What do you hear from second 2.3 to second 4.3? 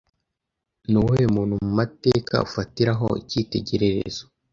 ufatiraho icyitegererezo